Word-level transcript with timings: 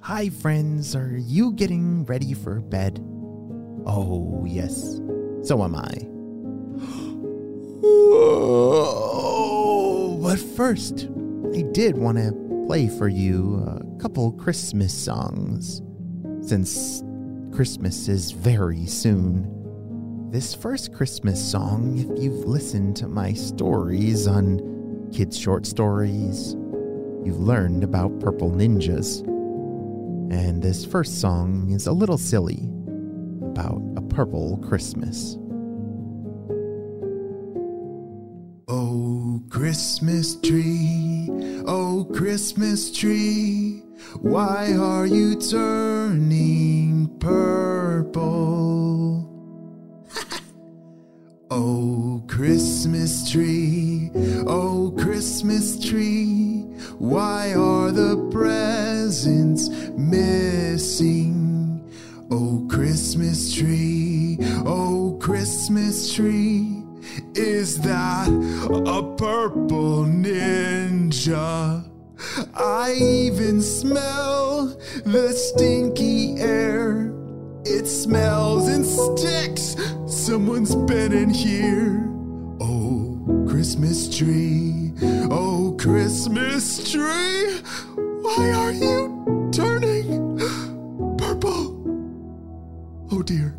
Hi, 0.00 0.30
friends. 0.30 0.96
Are 0.96 1.18
you 1.18 1.52
getting 1.52 2.04
ready 2.04 2.32
for 2.32 2.60
bed? 2.60 2.98
Oh, 3.84 4.46
yes. 4.48 5.00
So 5.42 5.62
am 5.62 5.74
I. 5.74 6.06
but 10.22 10.38
first, 10.56 11.08
I 11.54 11.62
did 11.72 11.98
want 11.98 12.16
to 12.16 12.64
play 12.66 12.88
for 12.88 13.08
you 13.08 13.56
a 13.66 14.00
couple 14.00 14.32
Christmas 14.32 14.94
songs. 14.94 15.82
Since 16.40 17.02
Christmas 17.52 18.08
is 18.08 18.30
very 18.30 18.86
soon. 18.86 20.30
This 20.30 20.54
first 20.54 20.94
Christmas 20.94 21.42
song, 21.42 21.98
if 21.98 22.22
you've 22.22 22.46
listened 22.46 22.96
to 22.96 23.08
my 23.08 23.32
stories 23.34 24.26
on 24.26 25.10
kids' 25.12 25.38
short 25.38 25.66
stories, 25.66 26.54
you've 27.24 27.40
learned 27.40 27.84
about 27.84 28.20
purple 28.20 28.50
ninjas. 28.50 29.26
And 30.30 30.62
this 30.62 30.84
first 30.84 31.22
song 31.22 31.70
is 31.70 31.86
a 31.86 31.92
little 31.92 32.18
silly 32.18 32.68
about 33.40 33.80
a 33.96 34.02
purple 34.02 34.58
Christmas. 34.58 35.38
Oh, 38.68 39.42
Christmas 39.48 40.38
tree, 40.42 41.30
oh, 41.66 42.06
Christmas 42.12 42.92
tree, 42.94 43.82
why 44.20 44.74
are 44.74 45.06
you 45.06 45.34
turning 45.40 47.08
purple? 47.20 48.20
oh, 51.50 52.22
Christmas 52.28 53.30
tree, 53.32 54.10
oh, 54.46 54.94
Christmas 54.98 55.82
tree, 55.82 56.66
why 56.98 57.54
are 57.54 57.90
the 57.90 58.28
presents 58.30 58.67
missing? 59.98 61.84
Oh, 62.30 62.66
Christmas 62.70 63.54
tree, 63.54 64.38
oh, 64.64 65.18
Christmas 65.20 66.14
tree, 66.14 66.84
is 67.34 67.80
that 67.80 68.28
a 68.28 69.02
purple 69.16 70.04
ninja? 70.04 71.84
I 72.54 72.92
even 73.00 73.62
smell 73.62 74.76
the 75.04 75.32
stinky 75.32 76.38
air. 76.38 77.12
It 77.64 77.86
smells 77.86 78.68
and 78.68 78.84
sticks. 78.84 79.76
Someone's 80.06 80.74
been 80.74 81.12
in 81.12 81.30
here. 81.30 82.04
Oh, 82.60 83.46
Christmas 83.48 84.14
tree. 84.16 84.92
Oh, 85.30 85.76
Christmas 85.78 86.90
tree. 86.90 87.60
Why 87.96 88.50
are 88.50 88.72
you 88.72 89.17
dear. 93.28 93.54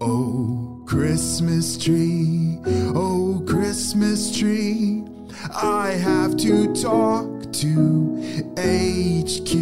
Oh, 0.00 0.82
Christmas 0.86 1.76
tree. 1.76 2.58
Oh, 2.94 3.44
Christmas 3.46 4.34
tree. 4.34 5.04
I 5.54 5.90
have 5.90 6.34
to 6.38 6.72
talk 6.74 7.52
to 7.52 8.16
HQ. 8.56 9.52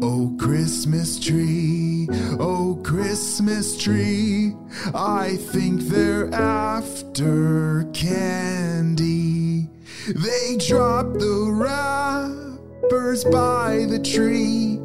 Oh, 0.00 0.36
Christmas 0.38 1.18
tree, 1.18 2.06
oh, 2.38 2.78
Christmas 2.84 3.78
tree, 3.82 4.54
I 4.94 5.36
think 5.36 5.80
they're 5.82 6.32
after 6.34 7.84
candy. 7.94 9.70
They 10.06 10.58
drop 10.58 11.14
the 11.14 11.50
wrappers 11.50 13.24
by 13.24 13.86
the 13.88 13.98
tree, 13.98 14.78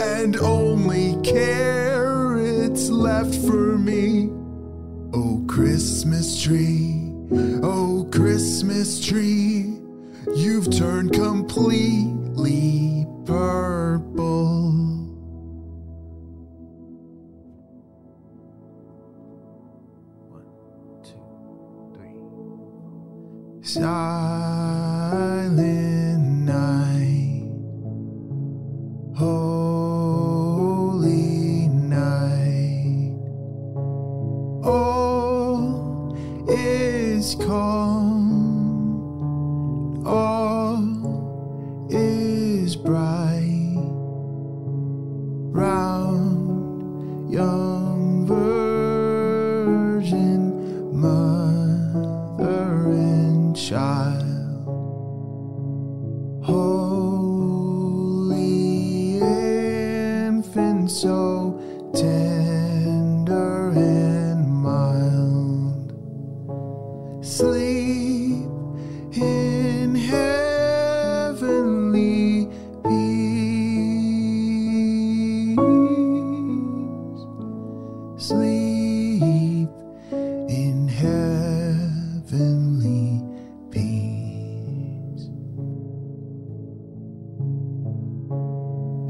and 0.00 0.36
only 0.36 1.16
carrots 1.22 2.88
left 2.88 3.34
for 3.46 3.78
me. 3.78 4.30
Oh, 5.12 5.44
Christmas 5.48 6.42
tree, 6.42 7.10
oh, 7.62 8.08
Christmas 8.12 9.04
tree, 9.04 9.78
you've 10.34 10.70
turned 10.70 11.12
completely 11.12 13.06
purple. 13.24 14.86
Silent 23.62 24.55
is 37.26 37.34
calm, 37.34 38.15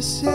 say 0.05 0.34